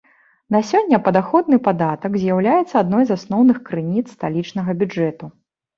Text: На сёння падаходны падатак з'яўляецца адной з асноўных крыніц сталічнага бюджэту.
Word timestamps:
На 0.53 0.61
сёння 0.69 0.99
падаходны 1.07 1.59
падатак 1.69 2.17
з'яўляецца 2.23 2.75
адной 2.83 3.03
з 3.11 3.19
асноўных 3.19 3.57
крыніц 3.69 4.05
сталічнага 4.17 4.71
бюджэту. 4.83 5.35